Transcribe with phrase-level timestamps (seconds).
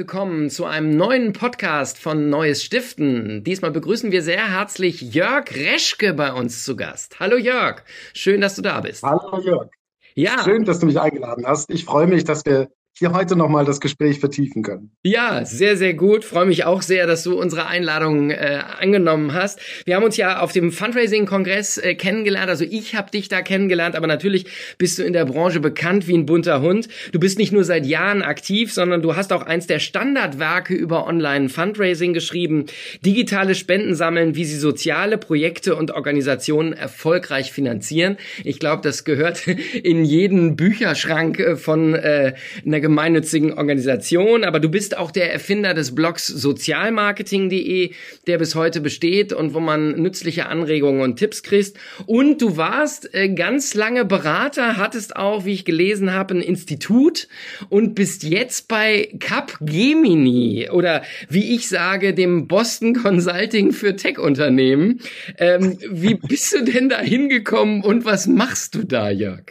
[0.00, 3.44] Willkommen zu einem neuen Podcast von Neues Stiften.
[3.44, 7.20] Diesmal begrüßen wir sehr herzlich Jörg Reschke bei uns zu Gast.
[7.20, 7.82] Hallo Jörg,
[8.14, 9.02] schön, dass du da bist.
[9.02, 9.68] Hallo Jörg.
[10.14, 10.42] Ja.
[10.42, 11.70] Schön, dass du mich eingeladen hast.
[11.70, 12.70] Ich freue mich, dass wir
[13.00, 14.90] hier heute nochmal das Gespräch vertiefen können.
[15.02, 16.22] Ja, sehr, sehr gut.
[16.22, 19.58] Freue mich auch sehr, dass du unsere Einladung äh, angenommen hast.
[19.86, 22.50] Wir haben uns ja auf dem Fundraising-Kongress äh, kennengelernt.
[22.50, 24.44] Also ich habe dich da kennengelernt, aber natürlich
[24.76, 26.88] bist du in der Branche bekannt wie ein bunter Hund.
[27.12, 31.06] Du bist nicht nur seit Jahren aktiv, sondern du hast auch eins der Standardwerke über
[31.06, 32.66] Online-Fundraising geschrieben.
[33.00, 38.18] Digitale Spenden sammeln, wie sie soziale Projekte und Organisationen erfolgreich finanzieren.
[38.44, 39.46] Ich glaube, das gehört
[39.82, 42.34] in jeden Bücherschrank äh, von äh,
[42.66, 47.92] einer gemeinnützigen Organisation, aber du bist auch der Erfinder des Blogs sozialmarketing.de,
[48.26, 51.78] der bis heute besteht und wo man nützliche Anregungen und Tipps kriegst.
[52.06, 57.28] Und du warst äh, ganz lange Berater, hattest auch, wie ich gelesen habe, ein Institut
[57.68, 65.00] und bist jetzt bei Capgemini oder wie ich sage, dem Boston Consulting für Tech-Unternehmen.
[65.38, 69.44] Ähm, wie bist du denn da hingekommen und was machst du da, Jörg?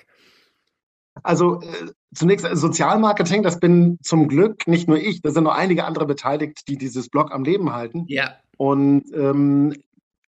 [1.24, 5.56] Also äh, Zunächst äh, Sozialmarketing, das bin zum Glück nicht nur ich, da sind noch
[5.56, 8.06] einige andere beteiligt, die dieses Blog am Leben halten.
[8.08, 8.36] Ja.
[8.58, 9.76] Und ähm,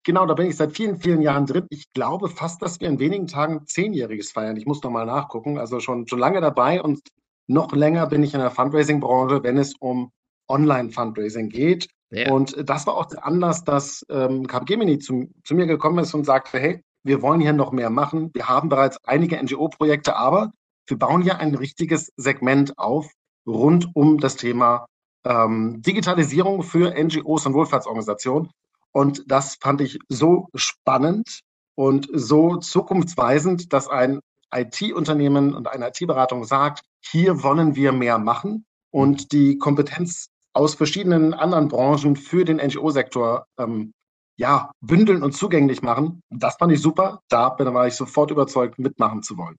[0.05, 1.67] genau, da bin ich seit vielen, vielen Jahren drin.
[1.71, 4.56] Ich glaube fast, dass wir in wenigen Tagen Zehnjähriges feiern.
[4.56, 5.59] Ich muss noch mal nachgucken.
[5.59, 7.01] Also schon, schon lange dabei und
[7.47, 10.11] noch länger bin ich in der Fundraising-Branche, wenn es um
[10.49, 11.89] Online-Fundraising geht.
[12.11, 12.33] Ja.
[12.33, 16.25] Und das war auch der Anlass, dass ähm, Capgemini zu, zu mir gekommen ist und
[16.25, 18.31] sagte, hey, wir wollen hier noch mehr machen.
[18.34, 20.53] Wir haben bereits einige NGO-Projekte, aber
[20.89, 23.12] wir bauen ja ein richtiges Segment auf
[23.47, 24.86] rund um das Thema
[25.25, 28.50] ähm, Digitalisierung für NGOs und Wohlfahrtsorganisationen.
[28.92, 31.41] Und das fand ich so spannend
[31.75, 34.21] und so zukunftsweisend, dass ein
[34.53, 41.34] IT-Unternehmen und eine IT-Beratung sagt, hier wollen wir mehr machen und die Kompetenz aus verschiedenen
[41.34, 43.93] anderen Branchen für den NGO-Sektor ähm,
[44.38, 46.22] ja, bündeln und zugänglich machen.
[46.31, 47.21] Das fand ich super.
[47.28, 49.56] Da war ich sofort überzeugt, mitmachen zu wollen.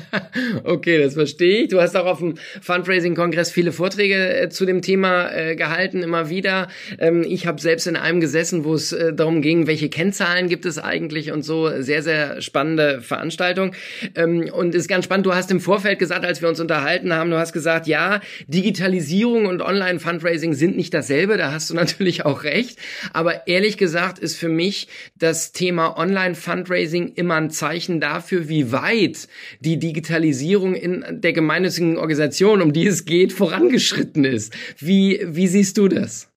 [0.64, 1.68] okay, das verstehe ich.
[1.68, 6.28] Du hast auch auf dem Fundraising-Kongress viele Vorträge äh, zu dem Thema äh, gehalten, immer
[6.28, 6.68] wieder.
[6.98, 10.66] Ähm, ich habe selbst in einem gesessen, wo es äh, darum ging, welche Kennzahlen gibt
[10.66, 11.70] es eigentlich und so.
[11.80, 13.74] Sehr, sehr spannende Veranstaltung.
[14.14, 17.30] Ähm, und ist ganz spannend, du hast im Vorfeld gesagt, als wir uns unterhalten haben,
[17.30, 21.38] du hast gesagt, ja, Digitalisierung und Online-Fundraising sind nicht dasselbe.
[21.38, 22.78] Da hast du natürlich auch recht.
[23.14, 28.72] Aber ehrlich gesagt, gesagt, ist für mich das Thema Online-Fundraising immer ein Zeichen dafür, wie
[28.72, 29.28] weit
[29.60, 34.52] die Digitalisierung in der gemeinnützigen Organisation, um die es geht, vorangeschritten ist.
[34.78, 36.28] Wie, wie siehst du das?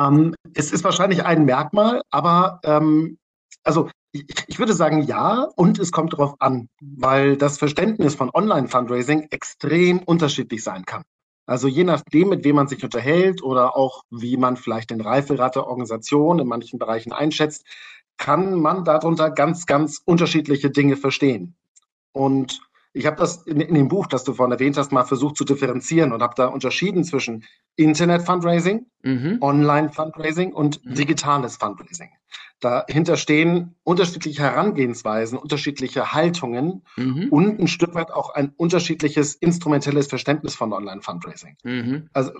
[0.00, 3.18] Ähm, es ist wahrscheinlich ein Merkmal, aber ähm,
[3.64, 8.30] also ich, ich, würde sagen ja und es kommt darauf an, weil das Verständnis von
[8.32, 11.02] Online-Fundraising extrem unterschiedlich sein kann.
[11.46, 15.56] Also je nachdem, mit wem man sich unterhält oder auch wie man vielleicht den Reifegrad
[15.56, 17.66] der Organisation in manchen Bereichen einschätzt,
[18.16, 21.56] kann man darunter ganz, ganz unterschiedliche Dinge verstehen.
[22.12, 22.60] Und
[22.94, 25.44] ich habe das in, in, dem Buch, das du vorhin erwähnt hast, mal versucht zu
[25.44, 27.44] differenzieren und habe da unterschieden zwischen
[27.76, 29.38] Internet-Fundraising, mhm.
[29.40, 30.94] Online-Fundraising und mhm.
[30.94, 32.10] digitales Fundraising.
[32.60, 37.28] Dahinter stehen unterschiedliche Herangehensweisen, unterschiedliche Haltungen mhm.
[37.30, 41.56] und ein Stück weit auch ein unterschiedliches instrumentelles Verständnis von Online-Fundraising.
[41.64, 42.08] Mhm.
[42.12, 42.32] Also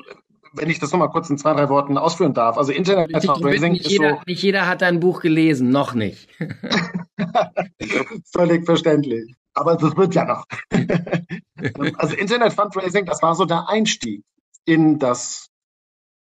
[0.55, 2.59] wenn ich das nochmal kurz in zwei, drei Worten ausführen darf.
[2.59, 4.21] Also Internet-Fundraising ist jeder, so...
[4.27, 6.29] Nicht jeder hat dein Buch gelesen, noch nicht.
[8.33, 9.35] Völlig verständlich.
[9.55, 10.47] Aber das wird ja noch.
[11.99, 14.25] also Internet-Fundraising, das war so der Einstieg
[14.65, 15.49] in das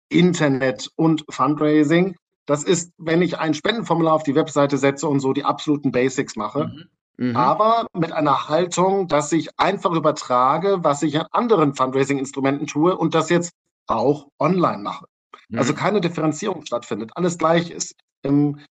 [0.09, 2.15] Internet und Fundraising.
[2.45, 6.35] Das ist, wenn ich ein Spendenformular auf die Webseite setze und so die absoluten Basics
[6.35, 6.65] mache.
[6.65, 6.89] Mhm.
[7.19, 7.35] Mhm.
[7.35, 13.13] Aber mit einer Haltung, dass ich einfach übertrage, was ich an anderen Fundraising-Instrumenten tue und
[13.13, 13.51] das jetzt
[13.87, 15.05] auch online mache.
[15.49, 15.59] Mhm.
[15.59, 17.95] Also keine Differenzierung stattfindet, alles gleich ist.
[18.21, 18.65] Im, im,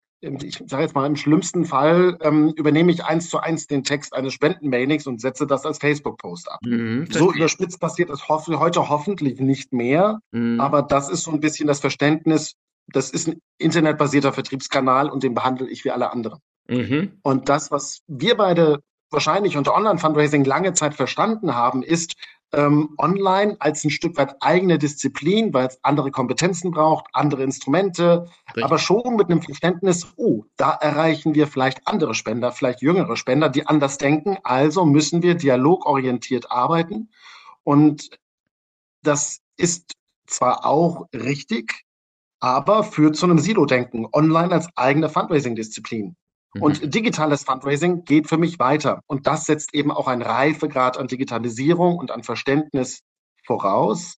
[0.43, 4.13] ich sage jetzt mal, im schlimmsten Fall ähm, übernehme ich eins zu eins den Text
[4.13, 6.59] eines Spendenmailings und setze das als Facebook-Post ab.
[6.63, 10.59] Mhm, so überspitzt passiert es hoff heute hoffentlich nicht mehr, mhm.
[10.59, 12.55] aber das ist so ein bisschen das Verständnis,
[12.87, 16.39] das ist ein internetbasierter Vertriebskanal und den behandle ich wie alle anderen.
[16.67, 17.19] Mhm.
[17.23, 18.79] Und das, was wir beide
[19.11, 22.15] wahrscheinlich unter Online-Fundraising lange Zeit verstanden haben, ist
[22.55, 28.27] ähm, online als ein Stück weit eigene Disziplin, weil es andere Kompetenzen braucht, andere Instrumente,
[28.47, 28.63] Richtig.
[28.63, 33.49] aber schon mit einem Verständnis, oh, da erreichen wir vielleicht andere Spender, vielleicht jüngere Spender,
[33.49, 34.37] die anders denken.
[34.43, 37.09] Also müssen wir dialogorientiert arbeiten.
[37.63, 38.09] Und
[39.03, 39.93] das ist
[40.27, 41.85] zwar auch richtig,
[42.39, 46.15] aber führt zu einem Silo-Denken, online als eigene Fundraising-Disziplin.
[46.55, 46.61] Mhm.
[46.61, 49.01] Und digitales Fundraising geht für mich weiter.
[49.07, 53.01] Und das setzt eben auch einen Reifegrad an Digitalisierung und an Verständnis
[53.45, 54.17] voraus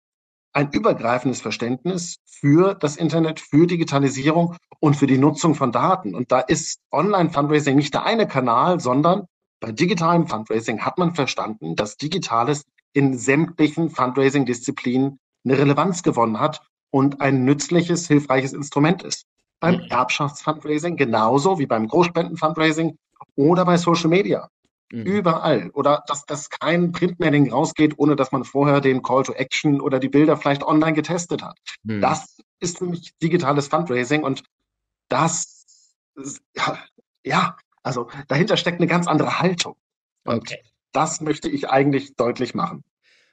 [0.57, 6.15] ein übergreifendes Verständnis für das Internet, für Digitalisierung und für die Nutzung von Daten.
[6.15, 9.27] Und da ist Online-Fundraising nicht der eine Kanal, sondern
[9.59, 12.63] bei digitalem Fundraising hat man verstanden, dass Digitales
[12.93, 19.25] in sämtlichen Fundraising-Disziplinen eine Relevanz gewonnen hat und ein nützliches, hilfreiches Instrument ist.
[19.59, 19.79] Beim.
[19.89, 22.97] Erbschaftsfundraising genauso wie beim Großspenden-Fundraising
[23.35, 24.49] oder bei Social Media.
[24.91, 25.01] Mhm.
[25.03, 25.69] Überall.
[25.71, 29.99] Oder dass, dass kein Printmailing rausgeht, ohne dass man vorher den Call to Action oder
[29.99, 31.57] die Bilder vielleicht online getestet hat.
[31.83, 32.01] Mhm.
[32.01, 34.43] Das ist für mich digitales Fundraising und
[35.09, 35.65] das,
[36.55, 36.79] ja,
[37.23, 39.75] ja, also dahinter steckt eine ganz andere Haltung.
[40.25, 40.63] Und okay.
[40.91, 42.83] das möchte ich eigentlich deutlich machen.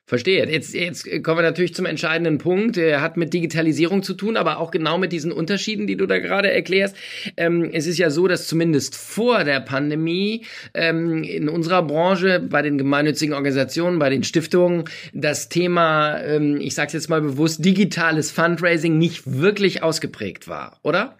[0.06, 0.47] Verstehe.
[0.51, 2.77] Jetzt, jetzt kommen wir natürlich zum entscheidenden Punkt.
[2.77, 6.19] Er hat mit Digitalisierung zu tun, aber auch genau mit diesen Unterschieden, die du da
[6.19, 6.95] gerade erklärst.
[7.39, 12.61] Ähm, es ist ja so, dass zumindest vor der Pandemie ähm, in unserer Branche, bei
[12.61, 14.85] den gemeinnützigen Organisationen, bei den Stiftungen,
[15.15, 20.79] das Thema, ähm, ich sage es jetzt mal bewusst, digitales Fundraising nicht wirklich ausgeprägt war,
[20.83, 21.17] oder?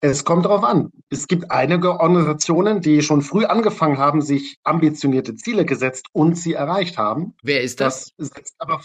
[0.00, 0.92] Es kommt darauf an.
[1.10, 6.52] Es gibt einige Organisationen, die schon früh angefangen haben, sich ambitionierte Ziele gesetzt und sie
[6.52, 7.34] erreicht haben.
[7.42, 8.12] Wer ist das?
[8.16, 8.80] Das setzt aber,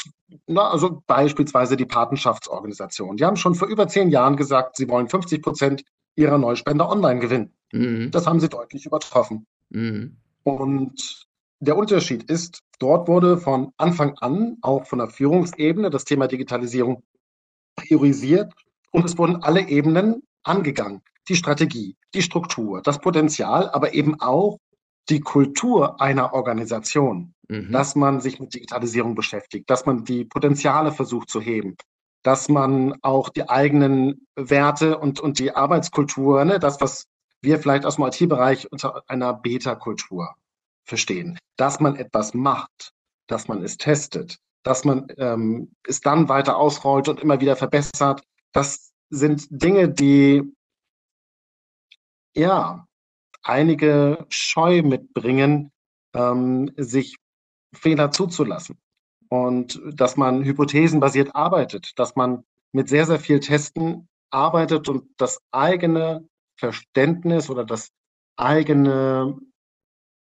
[0.48, 3.18] na, also beispielsweise die Patenschaftsorganisation.
[3.18, 5.84] Die haben schon vor über zehn Jahren gesagt, sie wollen 50 Prozent
[6.16, 7.54] ihrer Neuspender online gewinnen.
[7.72, 8.10] Mhm.
[8.10, 9.46] Das haben sie deutlich übertroffen.
[9.70, 10.18] Mhm.
[10.44, 11.28] Und
[11.60, 17.04] der Unterschied ist, dort wurde von Anfang an, auch von der Führungsebene, das Thema Digitalisierung
[17.76, 18.52] priorisiert
[18.92, 21.02] und es wurden alle Ebenen angegangen.
[21.28, 24.60] Die Strategie, die Struktur, das Potenzial, aber eben auch
[25.10, 27.72] die Kultur einer Organisation, mhm.
[27.72, 31.76] dass man sich mit Digitalisierung beschäftigt, dass man die Potenziale versucht zu heben,
[32.24, 37.08] dass man auch die eigenen Werte und, und die Arbeitskultur, ne, das, was
[37.42, 40.36] wir vielleicht aus dem IT-Bereich unter einer Beta-Kultur
[40.86, 42.94] verstehen, dass man etwas macht,
[43.28, 48.24] dass man es testet, dass man ähm, es dann weiter ausrollt und immer wieder verbessert,
[48.54, 50.54] das sind Dinge, die
[52.36, 52.88] ja
[53.44, 55.72] einige Scheu mitbringen,
[56.16, 57.18] ähm, sich
[57.74, 58.78] Fehler zuzulassen.
[59.30, 65.40] Und dass man hypothesenbasiert arbeitet, dass man mit sehr, sehr viel Testen arbeitet und das
[65.52, 66.28] eigene
[66.58, 67.90] Verständnis oder das
[68.36, 69.38] eigene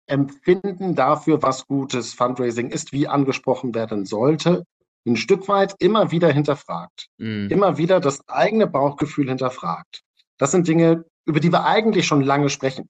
[0.07, 4.65] Empfinden dafür, was gutes Fundraising ist, wie angesprochen werden sollte,
[5.07, 7.07] ein Stück weit immer wieder hinterfragt.
[7.19, 7.49] Mhm.
[7.51, 10.03] Immer wieder das eigene Bauchgefühl hinterfragt.
[10.39, 12.89] Das sind Dinge, über die wir eigentlich schon lange sprechen.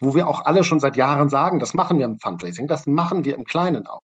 [0.00, 3.24] Wo wir auch alle schon seit Jahren sagen, das machen wir im Fundraising, das machen
[3.24, 4.00] wir im Kleinen auch.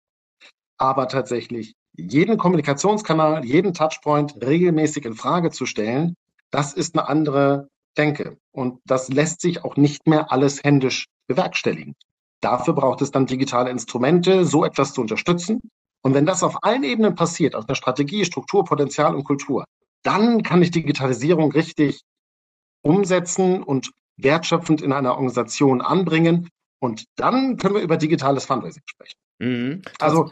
[0.77, 6.15] Aber tatsächlich jeden Kommunikationskanal, jeden Touchpoint regelmäßig in Frage zu stellen,
[6.49, 8.37] das ist eine andere Denke.
[8.51, 11.95] Und das lässt sich auch nicht mehr alles händisch bewerkstelligen.
[12.41, 15.61] Dafür braucht es dann digitale Instrumente, so etwas zu unterstützen.
[16.03, 19.63] Und wenn das auf allen Ebenen passiert, aus der Strategie, Struktur, Potenzial und Kultur,
[20.03, 22.01] dann kann ich Digitalisierung richtig
[22.81, 26.49] umsetzen und wertschöpfend in einer Organisation anbringen.
[26.79, 29.17] Und dann können wir über digitales Fundraising sprechen.
[29.39, 29.81] Mhm.
[29.99, 30.31] Also,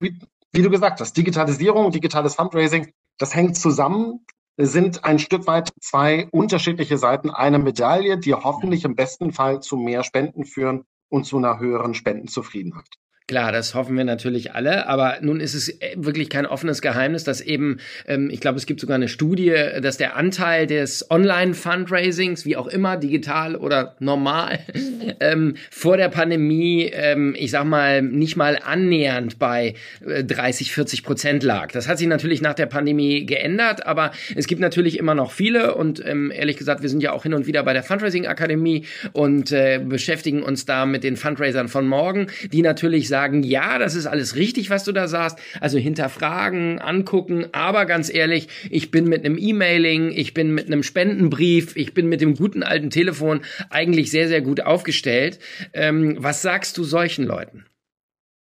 [0.00, 0.18] wie,
[0.52, 4.26] wie, du gesagt hast, Digitalisierung, digitales Fundraising, das hängt zusammen,
[4.56, 9.76] sind ein Stück weit zwei unterschiedliche Seiten einer Medaille, die hoffentlich im besten Fall zu
[9.76, 12.88] mehr Spenden führen und zu einer höheren Spendenzufriedenheit.
[13.28, 17.24] Klar, das hoffen wir natürlich alle, aber nun ist es äh, wirklich kein offenes Geheimnis,
[17.24, 22.46] dass eben, ähm, ich glaube, es gibt sogar eine Studie, dass der Anteil des Online-Fundraisings,
[22.46, 24.60] wie auch immer, digital oder normal,
[25.20, 29.74] ähm, vor der Pandemie, ähm, ich sag mal, nicht mal annähernd bei
[30.06, 31.70] äh, 30, 40 Prozent lag.
[31.72, 35.74] Das hat sich natürlich nach der Pandemie geändert, aber es gibt natürlich immer noch viele
[35.74, 39.52] und ähm, ehrlich gesagt, wir sind ja auch hin und wieder bei der Fundraising-Akademie und
[39.52, 43.96] äh, beschäftigen uns da mit den Fundraisern von morgen, die natürlich sagen, sagen, ja, das
[43.96, 45.40] ist alles richtig, was du da sagst.
[45.60, 47.46] Also hinterfragen, angucken.
[47.50, 52.08] Aber ganz ehrlich, ich bin mit einem E-Mailing, ich bin mit einem Spendenbrief, ich bin
[52.08, 55.40] mit dem guten alten Telefon eigentlich sehr, sehr gut aufgestellt.
[55.72, 57.66] Ähm, was sagst du solchen Leuten?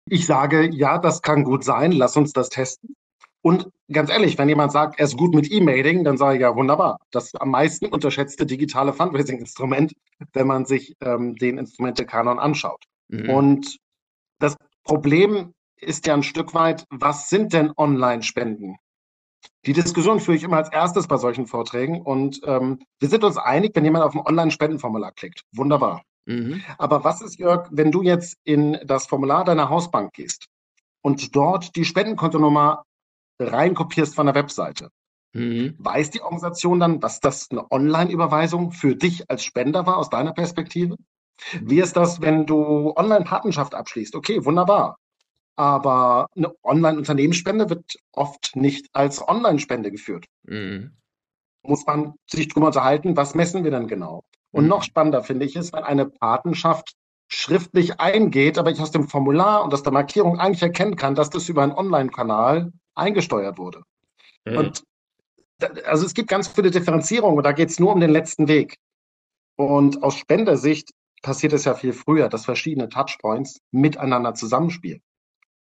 [0.10, 1.92] Ich sage, ja, das kann gut sein.
[1.92, 2.96] Lass uns das testen.
[3.42, 6.56] Und ganz ehrlich, wenn jemand sagt, er ist gut mit E-Mailing, dann sage ich ja
[6.56, 7.00] wunderbar.
[7.10, 9.94] Das am meisten unterschätzte digitale Fundraising-Instrument,
[10.34, 12.84] wenn man sich ähm, den Instrumente-Kanon anschaut.
[13.08, 13.30] Mhm.
[13.30, 13.78] Und
[14.40, 14.56] das
[14.88, 18.78] Problem ist ja ein Stück weit, was sind denn Online-Spenden?
[19.66, 23.38] Die Diskussion führe ich immer als erstes bei solchen Vorträgen und ähm, wir sind uns
[23.38, 25.44] einig, wenn jemand auf ein Online-Spendenformular klickt.
[25.54, 26.04] Wunderbar.
[26.26, 26.64] Mhm.
[26.78, 30.48] Aber was ist, Jörg, wenn du jetzt in das Formular deiner Hausbank gehst
[31.02, 32.84] und dort die Spendenkontonummer
[33.40, 34.90] reinkopierst von der Webseite?
[35.34, 35.76] Mhm.
[35.78, 40.34] Weiß die Organisation dann, dass das eine Online-Überweisung für dich als Spender war aus deiner
[40.34, 40.96] Perspektive?
[41.62, 44.16] Wie ist das, wenn du Online-Partnerschaft abschließt?
[44.16, 44.98] Okay, wunderbar.
[45.56, 50.26] Aber eine Online-Unternehmensspende wird oft nicht als Online-Spende geführt.
[50.44, 50.92] Mhm.
[51.64, 54.24] Muss man sich drüber unterhalten, was messen wir denn genau?
[54.52, 54.70] Und mhm.
[54.70, 56.94] noch spannender finde ich es, wenn eine Patenschaft
[57.28, 61.30] schriftlich eingeht, aber ich aus dem Formular und aus der Markierung eigentlich erkennen kann, dass
[61.30, 63.84] das über einen Online-Kanal eingesteuert wurde.
[64.46, 64.58] Mhm.
[64.58, 64.84] Und
[65.60, 68.48] da, also es gibt ganz viele Differenzierungen und da geht es nur um den letzten
[68.48, 68.78] Weg.
[69.56, 75.02] Und aus Spendersicht passiert es ja viel früher, dass verschiedene Touchpoints miteinander zusammenspielen.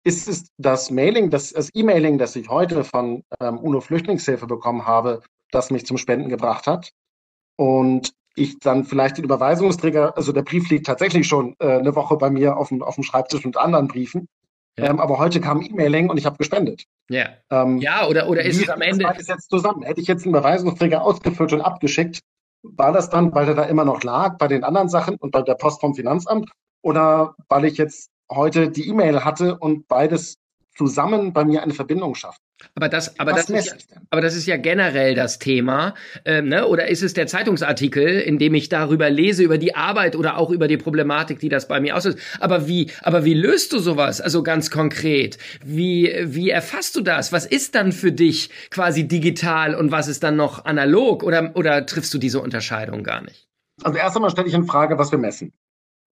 [0.04, 4.86] Ist es das Mailing, das, das E-Mailing, das ich heute von ähm, UNO Flüchtlingshilfe bekommen
[4.86, 6.92] habe, das mich zum Spenden gebracht hat?
[7.56, 12.16] Und ich dann vielleicht den Überweisungsträger, also der Brief liegt tatsächlich schon äh, eine Woche
[12.16, 14.28] bei mir auf dem, auf dem Schreibtisch mit anderen Briefen.
[14.78, 14.90] Ja.
[14.90, 16.84] Ähm, aber heute kam E-Mailing und ich habe gespendet.
[17.08, 17.30] Ja.
[17.50, 19.04] Ähm, ja, oder, oder ist es am Ende.
[19.04, 19.82] Das jetzt zusammen.
[19.82, 22.20] Hätte ich jetzt einen Überweisungsträger ausgefüllt und abgeschickt,
[22.76, 25.42] war das dann, weil der da immer noch lag bei den anderen Sachen und bei
[25.42, 26.50] der Post vom Finanzamt?
[26.82, 30.36] Oder weil ich jetzt heute die E-Mail hatte und beides
[30.76, 32.40] zusammen bei mir eine Verbindung schafft.
[32.74, 35.94] Aber das, aber das, ist ja, aber das ist ja generell das Thema,
[36.24, 36.66] ähm, ne?
[36.66, 40.50] Oder ist es der Zeitungsartikel, in dem ich darüber lese über die Arbeit oder auch
[40.50, 42.18] über die Problematik, die das bei mir auslöst?
[42.40, 44.20] Aber wie, aber wie löst du sowas?
[44.20, 47.32] Also ganz konkret, wie wie erfasst du das?
[47.32, 51.22] Was ist dann für dich quasi digital und was ist dann noch analog?
[51.22, 53.48] Oder oder triffst du diese Unterscheidung gar nicht?
[53.82, 55.52] Also erst einmal stelle ich in Frage, was wir messen.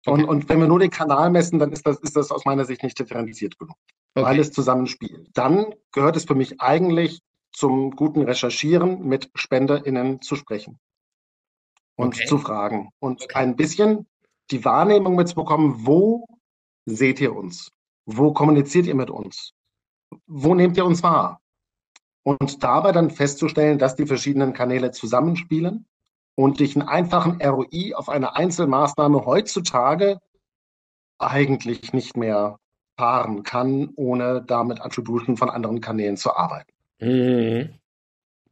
[0.07, 0.11] Okay.
[0.11, 2.65] Und, und wenn wir nur den Kanal messen, dann ist das, ist das aus meiner
[2.65, 3.77] Sicht nicht differenziert genug
[4.15, 4.27] okay.
[4.27, 5.29] weil es zusammenspielt.
[5.35, 10.79] Dann gehört es für mich eigentlich zum guten Recherchieren mit SpenderInnen zu sprechen
[11.97, 12.27] und okay.
[12.27, 14.07] zu fragen und ein bisschen
[14.51, 16.27] die Wahrnehmung mitzubekommen, wo
[16.85, 17.71] seht ihr uns?
[18.07, 19.53] Wo kommuniziert ihr mit uns?
[20.27, 21.41] Wo nehmt ihr uns wahr?
[22.23, 25.87] Und dabei dann festzustellen, dass die verschiedenen Kanäle zusammenspielen
[26.35, 30.19] und ich einen einfachen ROI auf eine Einzelmaßnahme heutzutage
[31.19, 32.59] eigentlich nicht mehr
[32.97, 36.73] paaren kann, ohne damit Attribution von anderen Kanälen zu arbeiten.
[37.01, 37.75] Mhm.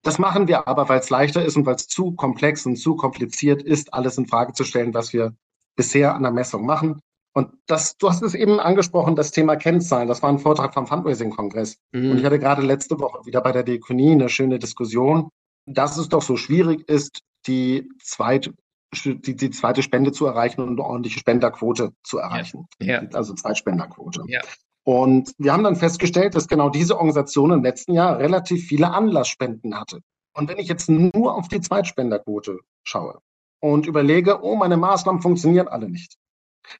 [0.02, 2.96] Das machen wir aber, weil es leichter ist und weil es zu komplex und zu
[2.96, 5.32] kompliziert ist, alles in Frage zu stellen, was wir
[5.76, 7.00] bisher an der Messung machen.
[7.34, 10.08] Und das, du hast es eben angesprochen, das Thema Kennzahlen.
[10.08, 11.78] Das war ein Vortrag vom Fundraising-Kongress.
[11.92, 12.10] Mhm.
[12.10, 15.30] Und ich hatte gerade letzte Woche wieder bei der Diakonie eine schöne Diskussion,
[15.66, 18.54] dass es doch so schwierig ist, die zweite
[19.04, 22.68] die, die zweite Spende zu erreichen und eine ordentliche Spenderquote zu erreichen.
[22.78, 23.02] Ja.
[23.02, 23.08] Ja.
[23.14, 24.22] Also Zweitspenderquote.
[24.26, 24.40] Ja.
[24.84, 29.78] Und wir haben dann festgestellt, dass genau diese Organisation im letzten Jahr relativ viele Anlassspenden
[29.78, 30.00] hatte.
[30.34, 33.20] Und wenn ich jetzt nur auf die Zweitspenderquote schaue
[33.60, 36.16] und überlege, oh, meine Maßnahmen funktionieren alle nicht,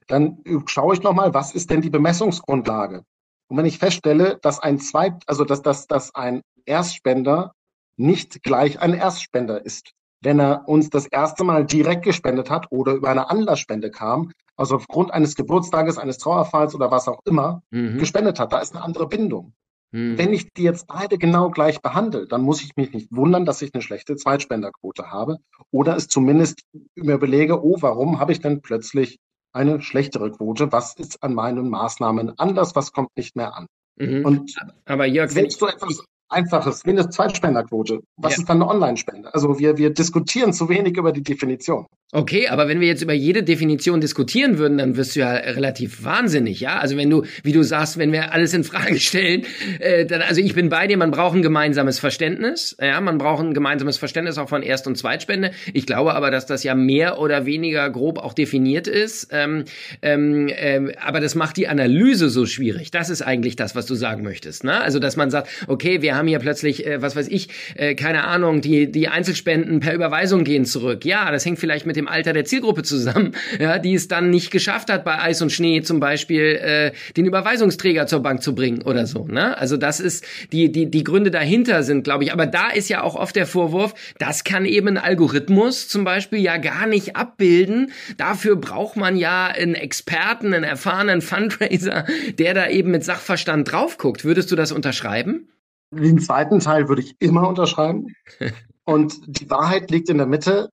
[0.06, 3.04] dann schaue ich nochmal, was ist denn die Bemessungsgrundlage?
[3.48, 7.52] Und wenn ich feststelle, dass ein Zweit, also dass, dass, dass ein Erstspender
[7.96, 9.92] nicht gleich ein Erstspender ist,
[10.22, 14.76] wenn er uns das erste Mal direkt gespendet hat oder über eine Anlassspende kam, also
[14.76, 17.98] aufgrund eines Geburtstages, eines Trauerfalls oder was auch immer, mhm.
[17.98, 18.52] gespendet hat.
[18.52, 19.52] Da ist eine andere Bindung.
[19.90, 20.16] Mhm.
[20.16, 23.62] Wenn ich die jetzt beide genau gleich behandle, dann muss ich mich nicht wundern, dass
[23.62, 25.38] ich eine schlechte Zweitspenderquote habe
[25.70, 26.62] oder es zumindest
[26.94, 29.18] mir belege, oh, warum habe ich denn plötzlich
[29.52, 30.72] eine schlechtere Quote?
[30.72, 32.74] Was ist an meinen Maßnahmen anders?
[32.74, 33.66] Was kommt nicht mehr an?
[33.96, 34.24] Mhm.
[34.24, 38.00] Und aber Jörg, wenn ich so etwas Einfaches, eine Zweitspenderquote.
[38.16, 38.38] Was ja.
[38.40, 39.32] ist dann eine Online-Spende?
[39.32, 41.86] Also wir, wir diskutieren zu wenig über die Definition.
[42.14, 46.04] Okay, aber wenn wir jetzt über jede Definition diskutieren würden, dann wirst du ja relativ
[46.04, 46.78] wahnsinnig, ja?
[46.78, 49.46] Also wenn du, wie du sagst, wenn wir alles in Frage stellen,
[49.78, 53.42] äh, dann, also ich bin bei dir, man braucht ein gemeinsames Verständnis, ja, man braucht
[53.42, 55.52] ein gemeinsames Verständnis auch von Erst- und Zweitspende.
[55.72, 59.64] Ich glaube aber, dass das ja mehr oder weniger grob auch definiert ist, ähm,
[60.02, 62.90] ähm, äh, aber das macht die Analyse so schwierig.
[62.90, 64.82] Das ist eigentlich das, was du sagen möchtest, ne?
[64.82, 68.24] Also dass man sagt, okay, wir haben hier plötzlich, äh, was weiß ich, äh, keine
[68.24, 71.06] Ahnung, die die Einzelspenden per Überweisung gehen zurück.
[71.06, 74.30] Ja, das hängt vielleicht mit dem dem Alter der Zielgruppe zusammen, ja, die es dann
[74.30, 78.54] nicht geschafft hat, bei Eis und Schnee zum Beispiel äh, den Überweisungsträger zur Bank zu
[78.54, 79.26] bringen oder so.
[79.26, 79.56] Ne?
[79.56, 82.32] Also das ist die die die Gründe dahinter sind, glaube ich.
[82.32, 86.40] Aber da ist ja auch oft der Vorwurf, das kann eben ein Algorithmus zum Beispiel
[86.40, 87.92] ja gar nicht abbilden.
[88.16, 92.06] Dafür braucht man ja einen Experten, einen erfahrenen Fundraiser,
[92.38, 94.24] der da eben mit Sachverstand drauf guckt.
[94.24, 95.48] Würdest du das unterschreiben?
[95.92, 98.06] Den zweiten Teil würde ich immer unterschreiben.
[98.84, 100.70] Und die Wahrheit liegt in der Mitte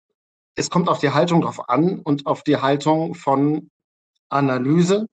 [0.57, 3.69] es kommt auf die Haltung drauf an und auf die Haltung von
[4.29, 5.07] Analyse.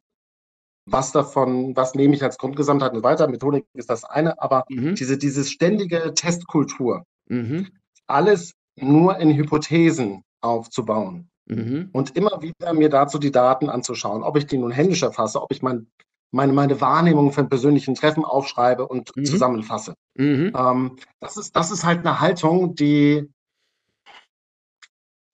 [0.86, 3.28] Was davon, was nehme ich als Grundgesamtheit und weiter?
[3.28, 4.94] Methodik ist das eine, aber mhm.
[4.96, 7.68] diese, diese ständige Testkultur, mhm.
[8.06, 11.88] alles nur in Hypothesen aufzubauen mhm.
[11.92, 15.52] und immer wieder mir dazu die Daten anzuschauen, ob ich die nun händisch erfasse, ob
[15.52, 15.86] ich mein,
[16.32, 19.24] meine, meine Wahrnehmung von persönlichen Treffen aufschreibe und mhm.
[19.24, 19.94] zusammenfasse.
[20.16, 20.52] Mhm.
[20.54, 23.30] Ähm, das, ist, das ist halt eine Haltung, die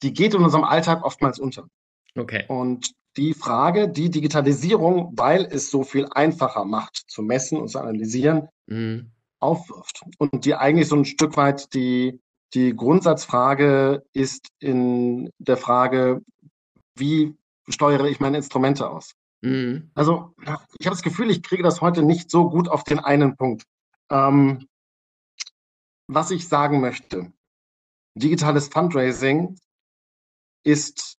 [0.03, 1.69] die geht in unserem Alltag oftmals unter.
[2.17, 2.45] Okay.
[2.49, 7.81] Und die Frage, die Digitalisierung, weil es so viel einfacher macht zu messen und zu
[7.81, 9.11] analysieren, mhm.
[9.41, 10.03] aufwirft.
[10.19, 12.21] Und die eigentlich so ein Stück weit die,
[12.55, 16.23] die Grundsatzfrage ist in der Frage,
[16.95, 17.35] wie
[17.69, 19.15] steuere ich meine Instrumente aus?
[19.43, 19.91] Mhm.
[19.95, 20.49] Also ich
[20.87, 23.65] habe das Gefühl, ich kriege das heute nicht so gut auf den einen Punkt.
[24.11, 24.67] Ähm,
[26.07, 27.33] was ich sagen möchte,
[28.15, 29.57] digitales Fundraising
[30.65, 31.17] ist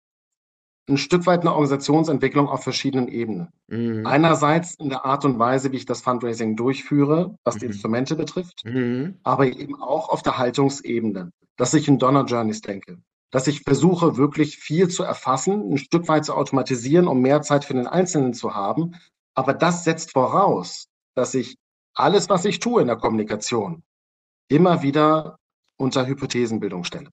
[0.89, 3.49] ein Stück weit eine Organisationsentwicklung auf verschiedenen Ebenen.
[3.67, 4.05] Mhm.
[4.05, 7.59] Einerseits in der Art und Weise, wie ich das Fundraising durchführe, was mhm.
[7.59, 9.19] die Instrumente betrifft, mhm.
[9.23, 12.97] aber eben auch auf der Haltungsebene, dass ich in Donner Journeys denke,
[13.31, 17.63] dass ich versuche, wirklich viel zu erfassen, ein Stück weit zu automatisieren, um mehr Zeit
[17.63, 18.95] für den Einzelnen zu haben.
[19.33, 21.57] Aber das setzt voraus, dass ich
[21.93, 23.83] alles, was ich tue in der Kommunikation,
[24.49, 25.37] immer wieder
[25.77, 27.09] unter Hypothesenbildung stelle.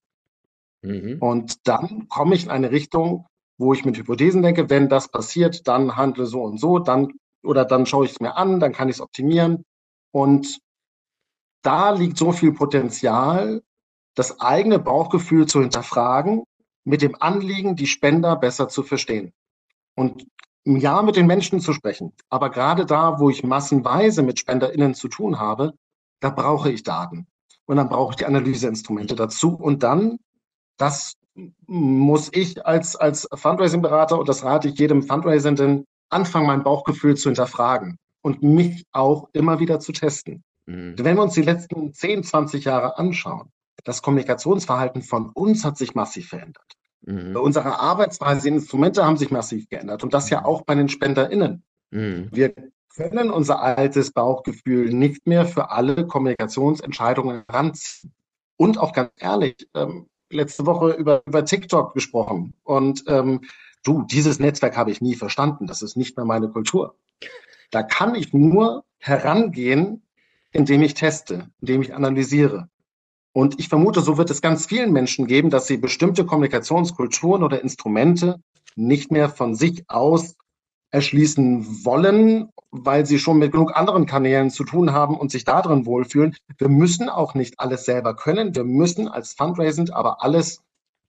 [0.82, 1.18] Mhm.
[1.20, 3.26] Und dann komme ich in eine Richtung,
[3.58, 7.64] wo ich mit Hypothesen denke, wenn das passiert, dann handle so und so, dann oder
[7.64, 9.64] dann schaue ich es mir an, dann kann ich es optimieren.
[10.12, 10.60] Und
[11.62, 13.62] da liegt so viel Potenzial,
[14.14, 16.44] das eigene Bauchgefühl zu hinterfragen,
[16.84, 19.32] mit dem Anliegen, die Spender besser zu verstehen.
[19.94, 20.26] Und
[20.64, 22.12] ja, mit den Menschen zu sprechen.
[22.28, 25.74] Aber gerade da, wo ich massenweise mit SpenderInnen zu tun habe,
[26.20, 27.26] da brauche ich Daten.
[27.66, 29.54] Und dann brauche ich die Analyseinstrumente dazu.
[29.54, 30.18] Und dann,
[30.78, 31.14] das
[31.66, 37.28] muss ich als, als Fundraising-Berater, und das rate ich jedem Fundraisenden, anfangen, mein Bauchgefühl zu
[37.28, 40.42] hinterfragen und mich auch immer wieder zu testen.
[40.66, 40.94] Mhm.
[40.98, 43.50] Wenn wir uns die letzten 10, 20 Jahre anschauen,
[43.84, 46.64] das Kommunikationsverhalten von uns hat sich massiv verändert.
[47.02, 47.36] Mhm.
[47.36, 50.46] Unsere Arbeitsweise, die Instrumente haben sich massiv geändert und das ja mhm.
[50.46, 51.62] auch bei den SpenderInnen.
[51.90, 52.28] Mhm.
[52.32, 52.54] Wir
[52.94, 58.12] können unser altes Bauchgefühl nicht mehr für alle Kommunikationsentscheidungen ranziehen.
[58.56, 63.42] Und auch ganz ehrlich, ähm, letzte Woche über, über TikTok gesprochen und ähm,
[63.84, 65.66] du, dieses Netzwerk habe ich nie verstanden.
[65.66, 66.96] Das ist nicht mehr meine Kultur.
[67.70, 70.02] Da kann ich nur herangehen,
[70.52, 72.68] indem ich teste, indem ich analysiere.
[73.32, 77.62] Und ich vermute, so wird es ganz vielen Menschen geben, dass sie bestimmte Kommunikationskulturen oder
[77.62, 78.42] Instrumente
[78.74, 80.36] nicht mehr von sich aus
[80.90, 85.86] erschließen wollen, weil sie schon mit genug anderen Kanälen zu tun haben und sich darin
[85.86, 86.36] wohlfühlen.
[86.56, 88.54] Wir müssen auch nicht alles selber können.
[88.54, 90.62] Wir müssen als Fundraising aber alles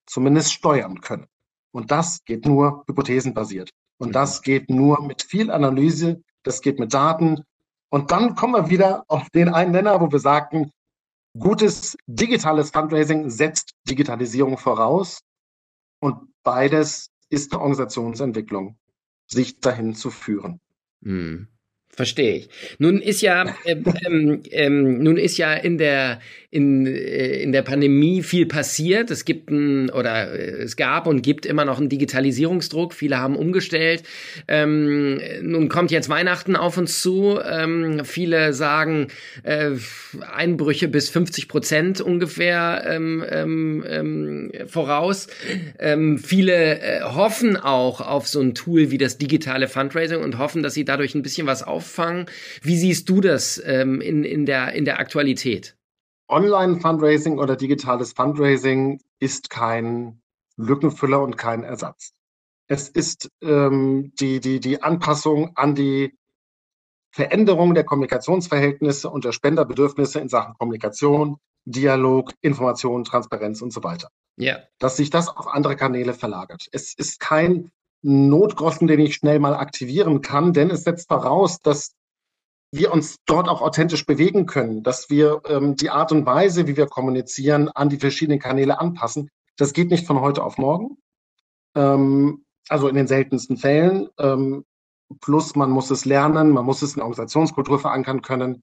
[0.06, 1.28] zumindest steuern können.
[1.72, 3.70] Und das geht nur hypothesenbasiert.
[3.98, 6.24] Und das geht nur mit viel Analyse.
[6.44, 7.44] Das geht mit Daten.
[7.90, 10.72] Und dann kommen wir wieder auf den einen Nenner, wo wir sagten,
[11.38, 15.22] gutes digitales Fundraising setzt Digitalisierung voraus.
[16.00, 18.79] Und beides ist eine Organisationsentwicklung
[19.32, 20.60] sich dahin zu führen.
[21.04, 21.48] Hm.
[22.00, 22.50] Verstehe ich.
[22.78, 23.76] Nun ist ja, äh,
[24.08, 29.12] ähm, ähm, nun ist ja in der in, äh, in der Pandemie viel passiert.
[29.12, 32.94] Es gibt ein, oder äh, es gab und gibt immer noch einen Digitalisierungsdruck.
[32.94, 34.04] Viele haben umgestellt.
[34.48, 37.40] Ähm, nun kommt jetzt Weihnachten auf uns zu.
[37.48, 39.10] Ähm, viele sagen
[39.44, 39.72] äh,
[40.32, 45.28] Einbrüche bis 50 Prozent ungefähr ähm, ähm, ähm, voraus.
[45.78, 50.64] Ähm, viele äh, hoffen auch auf so ein Tool wie das digitale Fundraising und hoffen,
[50.64, 52.28] dass sie dadurch ein bisschen was auf auffangen.
[52.62, 55.76] Wie siehst du das ähm, in, in, der, in der Aktualität?
[56.28, 60.22] Online-Fundraising oder digitales Fundraising ist kein
[60.58, 62.14] Lückenfüller und kein Ersatz.
[62.68, 66.16] Es ist ähm, die, die, die Anpassung an die
[67.12, 74.10] Veränderung der Kommunikationsverhältnisse und der Spenderbedürfnisse in Sachen Kommunikation, Dialog, Information, Transparenz und so weiter.
[74.38, 74.60] Ja.
[74.78, 76.68] Dass sich das auf andere Kanäle verlagert.
[76.72, 81.96] Es ist kein Notgroschen, den ich schnell mal aktivieren kann, denn es setzt voraus, dass
[82.72, 86.78] wir uns dort auch authentisch bewegen können, dass wir ähm, die Art und Weise, wie
[86.78, 89.30] wir kommunizieren, an die verschiedenen Kanäle anpassen.
[89.58, 90.98] Das geht nicht von heute auf morgen.
[91.76, 94.10] Ähm, also in den seltensten Fällen.
[94.20, 94.66] Ähm,
[95.22, 98.62] plus man muss es lernen, man muss es in Organisationskultur verankern können.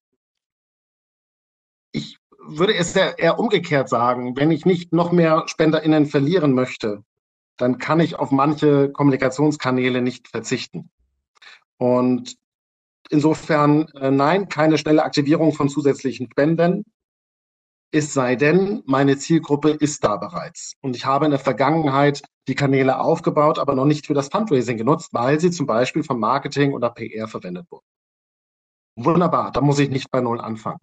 [1.93, 7.03] Ich würde es eher, eher umgekehrt sagen, wenn ich nicht noch mehr SpenderInnen verlieren möchte,
[7.57, 10.91] dann kann ich auf manche Kommunikationskanäle nicht verzichten.
[11.79, 12.37] Und
[13.11, 16.85] insofern, äh, nein, keine schnelle Aktivierung von zusätzlichen Spenden.
[17.93, 20.75] Es sei denn, meine Zielgruppe ist da bereits.
[20.83, 24.77] Und ich habe in der Vergangenheit die Kanäle aufgebaut, aber noch nicht für das Fundraising
[24.77, 27.87] genutzt, weil sie zum Beispiel vom Marketing oder PR verwendet wurden.
[28.97, 30.81] Wunderbar, da muss ich nicht bei Null anfangen.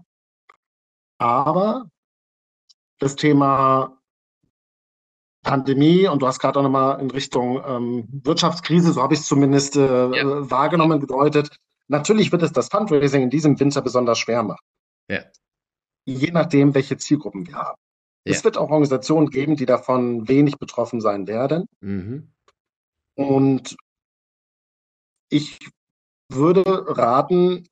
[1.17, 1.89] Aber
[2.99, 3.97] das Thema
[5.43, 9.27] Pandemie und du hast gerade auch nochmal in Richtung ähm, Wirtschaftskrise, so habe ich es
[9.27, 9.81] zumindest äh,
[10.15, 10.49] ja.
[10.49, 11.57] wahrgenommen, gedeutet.
[11.87, 14.65] Natürlich wird es das Fundraising in diesem Winter besonders schwer machen.
[15.09, 15.21] Ja.
[16.05, 17.77] Je nachdem, welche Zielgruppen wir haben.
[18.25, 18.33] Ja.
[18.33, 21.65] Es wird auch Organisationen geben, die davon wenig betroffen sein werden.
[21.81, 22.31] Mhm.
[23.15, 23.75] Und
[25.29, 25.59] ich
[26.29, 27.67] würde raten,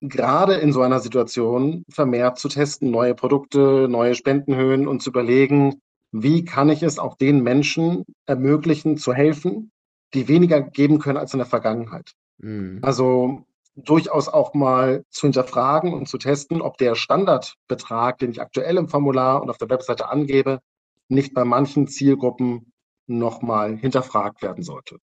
[0.00, 5.80] gerade in so einer Situation vermehrt zu testen, neue Produkte, neue Spendenhöhen und zu überlegen,
[6.12, 9.70] wie kann ich es auch den Menschen ermöglichen, zu helfen,
[10.14, 12.12] die weniger geben können als in der Vergangenheit.
[12.38, 12.80] Mhm.
[12.82, 13.44] Also
[13.76, 18.88] durchaus auch mal zu hinterfragen und zu testen, ob der Standardbetrag, den ich aktuell im
[18.88, 20.60] Formular und auf der Webseite angebe,
[21.08, 22.72] nicht bei manchen Zielgruppen
[23.06, 24.98] nochmal hinterfragt werden sollte.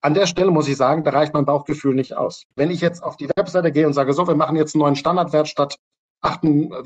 [0.00, 2.44] An der Stelle muss ich sagen, da reicht mein Bauchgefühl nicht aus.
[2.56, 4.96] Wenn ich jetzt auf die Webseite gehe und sage, so, wir machen jetzt einen neuen
[4.96, 5.78] Standardwert statt, 8,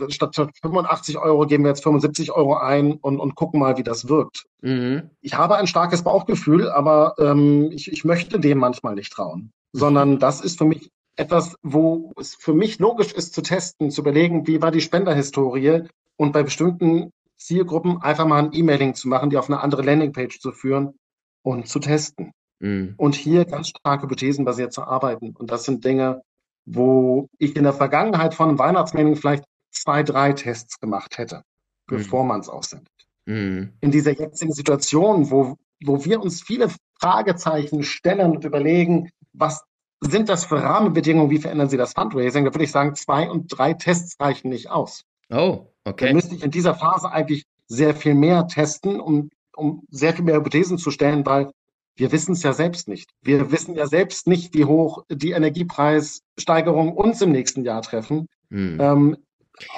[0.09, 4.09] statt 85 Euro geben wir jetzt 75 Euro ein und, und gucken mal, wie das
[4.09, 4.47] wirkt.
[4.61, 5.11] Mhm.
[5.21, 10.19] Ich habe ein starkes Bauchgefühl, aber ähm, ich, ich möchte dem manchmal nicht trauen, sondern
[10.19, 14.47] das ist für mich etwas, wo es für mich logisch ist zu testen, zu überlegen,
[14.47, 15.83] wie war die Spenderhistorie
[16.17, 20.41] und bei bestimmten Zielgruppen einfach mal ein E-Mailing zu machen, die auf eine andere Landingpage
[20.41, 20.95] zu führen
[21.43, 22.33] und zu testen.
[22.61, 22.95] Mhm.
[22.97, 25.35] Und hier ganz stark hypothesenbasiert zu arbeiten.
[25.37, 26.23] Und das sind Dinge,
[26.71, 31.43] wo ich in der Vergangenheit von einem Weihnachtsmailing vielleicht zwei, drei Tests gemacht hätte,
[31.87, 32.29] bevor mhm.
[32.29, 32.93] man es aussendet.
[33.27, 33.73] Mhm.
[33.81, 36.69] In dieser jetzigen Situation, wo, wo wir uns viele
[37.01, 39.65] Fragezeichen stellen und überlegen, was
[40.01, 41.31] sind das für Rahmenbedingungen?
[41.31, 42.45] Wie verändern Sie das Fundraising?
[42.45, 45.05] Da würde ich sagen, zwei und drei Tests reichen nicht aus.
[45.31, 46.07] Oh, okay.
[46.07, 50.25] Dann müsste ich in dieser Phase eigentlich sehr viel mehr testen, um, um sehr viel
[50.25, 51.51] mehr Hypothesen zu stellen, weil
[51.99, 53.11] wir wissen es ja selbst nicht.
[53.23, 58.29] Wir wissen ja selbst nicht, wie hoch die Energiepreissteigerungen uns im nächsten Jahr treffen.
[58.51, 58.79] Hm.
[58.81, 59.17] Ähm,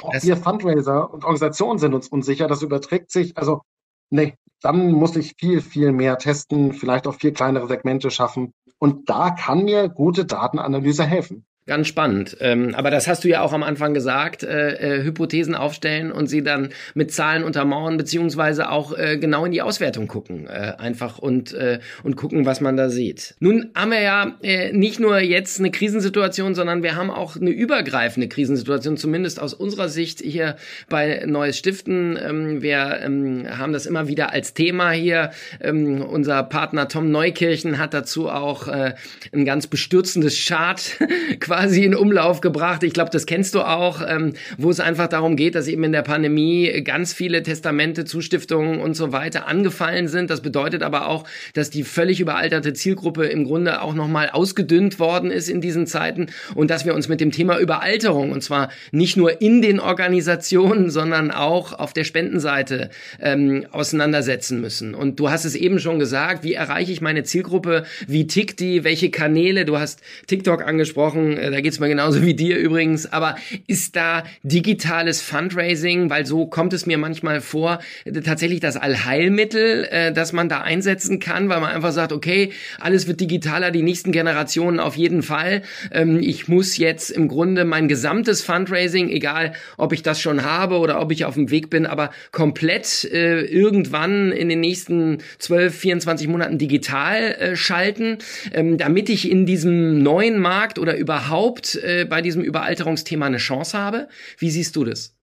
[0.03, 2.47] auch das wir Fundraiser und Organisationen sind uns unsicher.
[2.47, 3.39] Das überträgt sich.
[3.39, 3.63] Also,
[4.11, 8.53] nee, dann muss ich viel, viel mehr testen, vielleicht auch viel kleinere Segmente schaffen.
[8.79, 11.47] Und da kann mir gute Datenanalyse helfen.
[11.67, 12.39] Ganz spannend.
[12.41, 16.27] Ähm, aber das hast du ja auch am Anfang gesagt, äh, äh, Hypothesen aufstellen und
[16.27, 21.19] sie dann mit Zahlen untermauern, beziehungsweise auch äh, genau in die Auswertung gucken, äh, einfach
[21.19, 23.35] und, äh, und gucken, was man da sieht.
[23.41, 27.51] Nun haben wir ja äh, nicht nur jetzt eine Krisensituation, sondern wir haben auch eine
[27.51, 30.57] übergreifende Krisensituation, zumindest aus unserer Sicht hier
[30.89, 32.19] bei Neues Stiften.
[32.21, 35.31] Ähm, wir ähm, haben das immer wieder als Thema hier.
[35.61, 38.95] Ähm, unser Partner Tom Neukirchen hat dazu auch äh,
[39.33, 40.99] ein ganz bestürzendes Chart
[41.51, 42.85] quasi in Umlauf gebracht.
[42.85, 45.91] Ich glaube, das kennst du auch, ähm, wo es einfach darum geht, dass eben in
[45.91, 50.31] der Pandemie ganz viele Testamente, Zustiftungen und so weiter angefallen sind.
[50.31, 55.33] Das bedeutet aber auch, dass die völlig überalterte Zielgruppe im Grunde auch nochmal ausgedünnt worden
[55.33, 59.17] ist in diesen Zeiten und dass wir uns mit dem Thema Überalterung und zwar nicht
[59.17, 64.95] nur in den Organisationen, sondern auch auf der Spendenseite ähm, auseinandersetzen müssen.
[64.95, 68.85] Und du hast es eben schon gesagt, wie erreiche ich meine Zielgruppe, wie tickt die,
[68.85, 73.11] welche Kanäle, du hast TikTok angesprochen, da geht's mir genauso wie dir übrigens.
[73.13, 78.77] Aber ist da digitales Fundraising, weil so kommt es mir manchmal vor, äh, tatsächlich das
[78.77, 83.71] Allheilmittel, äh, das man da einsetzen kann, weil man einfach sagt, okay, alles wird digitaler,
[83.71, 85.63] die nächsten Generationen auf jeden Fall.
[85.93, 90.79] Ähm, ich muss jetzt im Grunde mein gesamtes Fundraising, egal ob ich das schon habe
[90.79, 95.75] oder ob ich auf dem Weg bin, aber komplett äh, irgendwann in den nächsten 12,
[95.75, 98.19] 24 Monaten digital äh, schalten,
[98.53, 103.39] ähm, damit ich in diesem neuen Markt oder überhaupt überhaupt äh, bei diesem Überalterungsthema eine
[103.39, 104.09] Chance habe?
[104.39, 105.17] Wie siehst du das?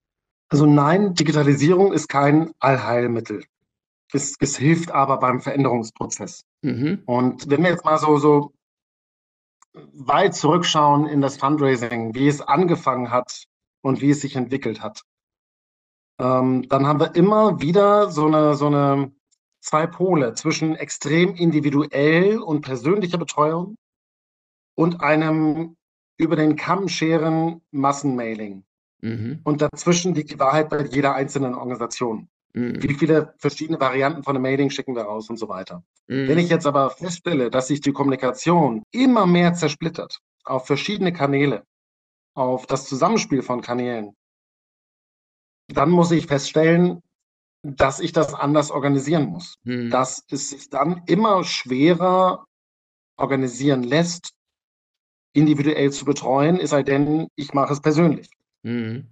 [0.48, 3.44] Also nein, Digitalisierung ist kein Allheilmittel.
[4.12, 6.44] Es, es hilft aber beim Veränderungsprozess.
[6.62, 7.02] Mhm.
[7.04, 8.52] Und wenn wir jetzt mal so, so
[9.92, 13.44] weit zurückschauen in das Fundraising, wie es angefangen hat
[13.82, 15.02] und wie es sich entwickelt hat,
[16.18, 19.12] ähm, dann haben wir immer wieder so eine, so eine
[19.60, 23.76] zwei Pole zwischen extrem individuell und persönlicher Betreuung
[24.74, 25.76] und einem
[26.18, 28.64] über den Kamm scheren Massenmailing.
[29.00, 29.40] Mhm.
[29.44, 32.28] Und dazwischen liegt die Wahrheit bei jeder einzelnen Organisation.
[32.52, 32.82] Mhm.
[32.82, 35.84] Wie viele verschiedene Varianten von einem Mailing schicken wir raus und so weiter.
[36.08, 36.28] Mhm.
[36.28, 41.64] Wenn ich jetzt aber feststelle, dass sich die Kommunikation immer mehr zersplittert auf verschiedene Kanäle,
[42.34, 44.14] auf das Zusammenspiel von Kanälen,
[45.68, 47.02] dann muss ich feststellen,
[47.62, 49.56] dass ich das anders organisieren muss.
[49.64, 49.90] Mhm.
[49.90, 52.46] Dass es sich dann immer schwerer
[53.16, 54.32] organisieren lässt,
[55.32, 58.30] individuell zu betreuen, es sei denn, ich mache es persönlich.
[58.62, 59.06] Mhm.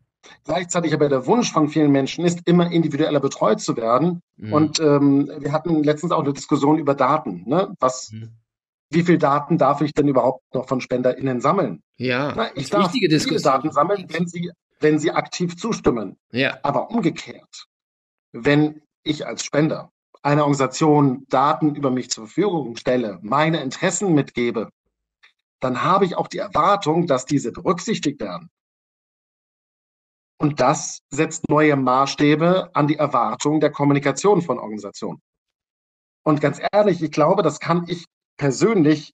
[0.45, 4.21] Gleichzeitig aber der Wunsch von vielen Menschen ist, immer individueller betreut zu werden.
[4.37, 4.53] Mhm.
[4.53, 7.45] Und ähm, wir hatten letztens auch eine Diskussion über Daten.
[7.47, 7.75] Ne?
[7.79, 8.33] Was, mhm.
[8.91, 11.83] Wie viel Daten darf ich denn überhaupt noch von SpenderInnen sammeln?
[11.97, 13.41] Ja, Na, ich darf wichtige Diskussion.
[13.41, 14.51] viele Daten sammeln, wenn sie,
[14.81, 16.17] wenn sie aktiv zustimmen.
[16.31, 16.59] Ja.
[16.63, 17.67] Aber umgekehrt,
[18.33, 19.91] wenn ich als Spender
[20.23, 24.71] einer Organisation Daten über mich zur Verfügung stelle, meine Interessen mitgebe,
[25.61, 28.51] dann habe ich auch die Erwartung, dass diese berücksichtigt werden.
[30.39, 35.21] Und das setzt neue Maßstäbe an die Erwartung der Kommunikation von Organisationen.
[36.25, 38.05] Und ganz ehrlich, ich glaube, das kann ich
[38.37, 39.13] persönlich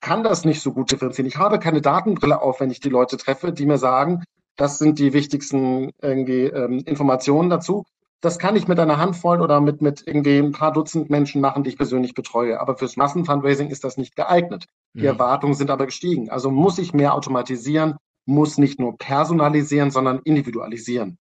[0.00, 1.26] kann das nicht so gut differenzieren.
[1.26, 4.22] Ich habe keine Datenbrille auf, wenn ich die Leute treffe, die mir sagen,
[4.56, 7.84] das sind die wichtigsten irgendwie ähm, Informationen dazu.
[8.24, 11.62] Das kann ich mit einer Handvoll oder mit, mit irgendwie ein paar Dutzend Menschen machen,
[11.62, 12.58] die ich persönlich betreue.
[12.58, 14.64] Aber fürs Massenfundraising ist das nicht geeignet.
[14.94, 15.06] Die mhm.
[15.06, 16.30] Erwartungen sind aber gestiegen.
[16.30, 21.18] Also muss ich mehr automatisieren, muss nicht nur personalisieren, sondern individualisieren.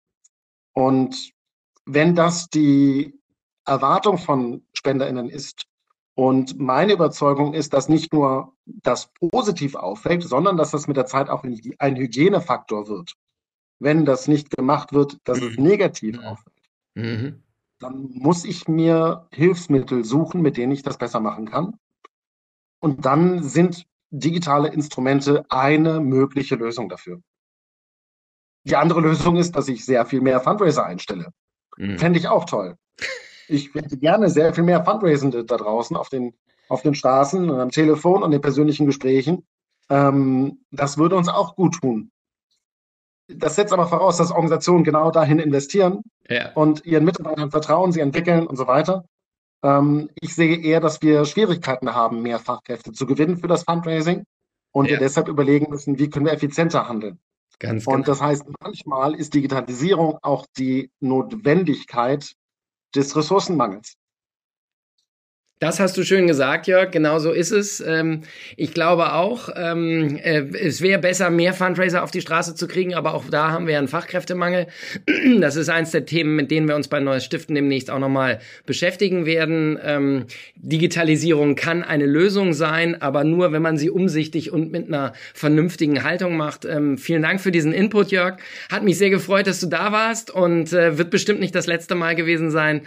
[0.73, 1.31] Und
[1.85, 3.19] wenn das die
[3.65, 5.63] Erwartung von SpenderInnen ist,
[6.13, 11.05] und meine Überzeugung ist, dass nicht nur das positiv auffällt, sondern dass das mit der
[11.07, 13.13] Zeit auch ein Hygienefaktor wird.
[13.79, 15.63] Wenn das nicht gemacht wird, dass es mhm.
[15.63, 16.50] negativ auffällt,
[16.95, 17.43] mhm.
[17.79, 21.77] dann muss ich mir Hilfsmittel suchen, mit denen ich das besser machen kann.
[22.79, 27.21] Und dann sind digitale Instrumente eine mögliche Lösung dafür.
[28.63, 31.31] Die andere Lösung ist, dass ich sehr viel mehr Fundraiser einstelle.
[31.77, 31.97] Mhm.
[31.97, 32.77] Fände ich auch toll
[33.51, 36.33] ich hätte gerne sehr viel mehr Fundraisende da draußen auf den,
[36.69, 39.45] auf den Straßen und am Telefon und den persönlichen Gesprächen.
[39.89, 42.11] Ähm, das würde uns auch gut tun.
[43.35, 46.51] Das setzt aber voraus, dass Organisationen genau dahin investieren ja.
[46.53, 49.05] und ihren Mitarbeitern vertrauen, sie entwickeln und so weiter.
[49.63, 54.23] Ähm, ich sehe eher, dass wir Schwierigkeiten haben, mehr Fachkräfte zu gewinnen für das Fundraising
[54.71, 54.91] und ja.
[54.91, 57.19] wir deshalb überlegen müssen, wie können wir effizienter handeln.
[57.59, 58.05] Ganz und genau.
[58.05, 62.35] das heißt, manchmal ist Digitalisierung auch die Notwendigkeit,
[62.95, 63.95] des Ressourcenmangels.
[65.61, 66.89] Das hast du schön gesagt, Jörg.
[66.89, 67.81] Genau so ist es.
[67.85, 68.21] Ähm,
[68.57, 72.95] ich glaube auch, ähm, äh, es wäre besser, mehr Fundraiser auf die Straße zu kriegen,
[72.95, 74.65] aber auch da haben wir einen Fachkräftemangel.
[75.39, 78.39] Das ist eins der Themen, mit denen wir uns bei Neues Stiften demnächst auch nochmal
[78.65, 79.77] beschäftigen werden.
[79.83, 85.13] Ähm, Digitalisierung kann eine Lösung sein, aber nur, wenn man sie umsichtig und mit einer
[85.35, 86.67] vernünftigen Haltung macht.
[86.97, 88.37] Vielen Dank für diesen Input, Jörg.
[88.71, 91.95] Hat mich sehr gefreut, dass du da warst und äh, wird bestimmt nicht das letzte
[91.95, 92.81] Mal gewesen sein.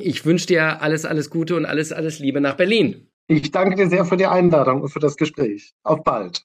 [0.00, 3.08] Ich wünsche dir alles, alles Gute und alles Liebe nach Berlin.
[3.28, 5.74] Ich danke dir sehr für die Einladung und für das Gespräch.
[5.82, 6.44] Auf bald.